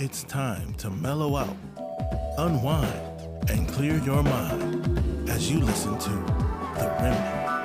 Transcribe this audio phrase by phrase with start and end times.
[0.00, 1.56] It's time to mellow out,
[2.38, 6.10] unwind, and clear your mind as you listen to
[6.78, 7.57] The Remnant.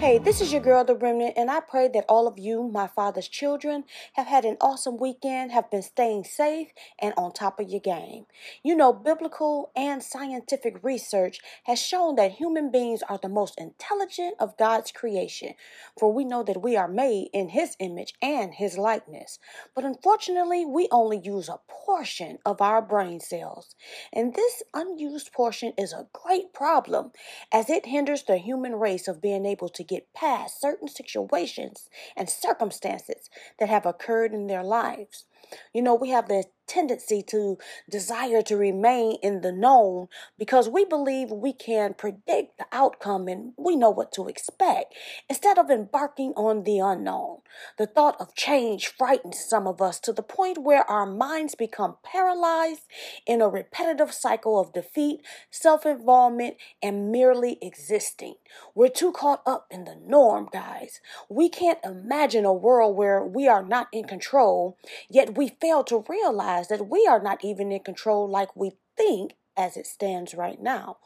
[0.00, 2.86] Hey, this is your girl, The Remnant, and I pray that all of you, my
[2.86, 3.84] father's children,
[4.14, 6.68] have had an awesome weekend, have been staying safe,
[6.98, 8.24] and on top of your game.
[8.62, 14.36] You know, biblical and scientific research has shown that human beings are the most intelligent
[14.40, 15.52] of God's creation,
[15.98, 19.38] for we know that we are made in His image and His likeness.
[19.74, 23.74] But unfortunately, we only use a portion of our brain cells,
[24.14, 27.12] and this unused portion is a great problem
[27.52, 32.30] as it hinders the human race of being able to get past certain situations and
[32.30, 35.26] circumstances that have occurred in their lives.
[35.72, 37.58] You know, we have the tendency to
[37.90, 40.06] desire to remain in the known
[40.38, 44.94] because we believe we can predict the outcome and we know what to expect
[45.28, 47.38] instead of embarking on the unknown.
[47.76, 51.96] The thought of change frightens some of us to the point where our minds become
[52.04, 52.82] paralyzed
[53.26, 58.34] in a repetitive cycle of defeat, self involvement, and merely existing.
[58.76, 61.00] We're too caught up in the norm, guys.
[61.28, 66.04] We can't imagine a world where we are not in control, yet we fail to
[66.06, 70.60] realize that we are not even in control like we think as it stands right
[70.60, 70.98] now.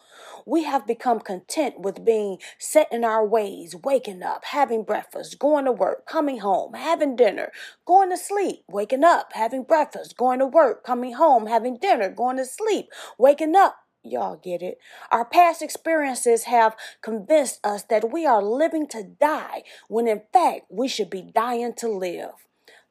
[0.45, 5.67] We have become content with being set in our ways, waking up, having breakfast, going
[5.67, 7.53] to work, coming home, having dinner,
[7.87, 12.37] going to sleep, waking up, having breakfast, going to work, coming home, having dinner, going
[12.37, 14.77] to sleep, waking up, Y'all get it.
[15.11, 20.67] Our past experiences have convinced us that we are living to die when in fact
[20.69, 22.45] we should be dying to live.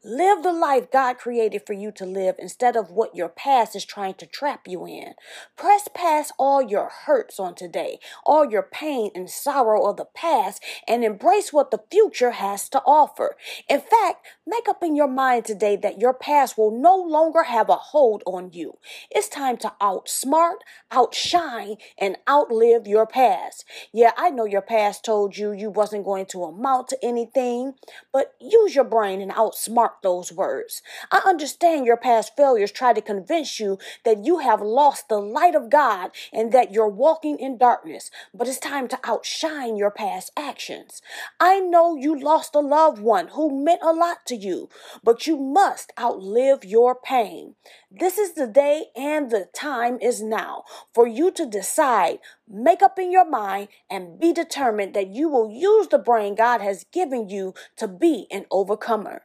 [0.05, 3.85] Live the life God created for you to live instead of what your past is
[3.85, 5.13] trying to trap you in.
[5.55, 10.61] Press past all your hurts on today, all your pain and sorrow of the past,
[10.89, 13.37] and embrace what the future has to offer.
[13.69, 17.69] In fact, make up in your mind today that your past will no longer have
[17.69, 18.79] a hold on you.
[19.09, 20.57] It's time to outsmart,
[20.91, 23.63] outshine, and outlive your past.
[23.93, 27.75] Yeah, I know your past told you you wasn't going to amount to anything,
[28.11, 30.81] but use your brain and outsmart those words.
[31.11, 35.55] I understand your past failures try to convince you that you have lost the light
[35.55, 40.31] of God and that you're walking in darkness, but it's time to outshine your past
[40.37, 41.01] actions.
[41.39, 44.69] I know you lost a loved one who meant a lot to you,
[45.03, 47.55] but you must outlive your pain.
[47.91, 52.97] This is the day and the time is now for you to decide, make up
[52.97, 57.29] in your mind, and be determined that you will use the brain God has given
[57.29, 59.23] you to be an overcomer.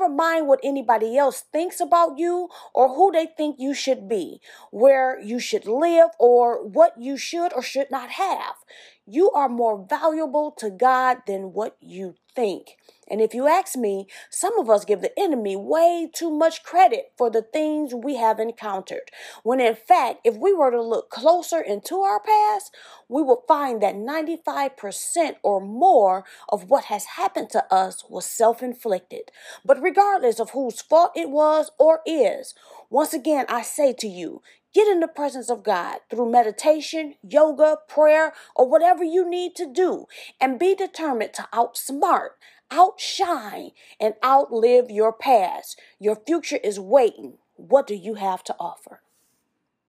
[0.00, 4.40] Never mind what anybody else thinks about you or who they think you should be,
[4.70, 8.54] where you should live, or what you should or should not have.
[9.06, 12.78] You are more valuable to God than what you think.
[13.10, 17.12] And if you ask me, some of us give the enemy way too much credit
[17.18, 19.10] for the things we have encountered.
[19.42, 22.74] When in fact, if we were to look closer into our past,
[23.08, 28.62] we will find that 95% or more of what has happened to us was self
[28.62, 29.30] inflicted.
[29.64, 32.54] But regardless of whose fault it was or is,
[32.88, 34.42] once again, I say to you,
[34.72, 39.66] Get in the presence of God through meditation, yoga, prayer, or whatever you need to
[39.66, 40.06] do,
[40.40, 42.30] and be determined to outsmart,
[42.70, 45.78] outshine, and outlive your past.
[45.98, 47.38] Your future is waiting.
[47.54, 49.02] What do you have to offer?